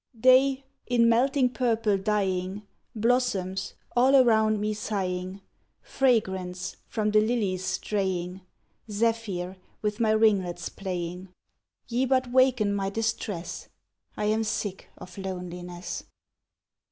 [0.19, 2.63] Day, in melting purple dying;
[2.95, 5.41] Blossoms, all around me sighing;
[5.83, 8.41] Fragrance, from the lilies straying;
[8.89, 11.29] Zephyr, with my ringlets playing;
[11.87, 13.69] Ye but waken my distress;
[14.17, 16.05] I am sick of loneliness!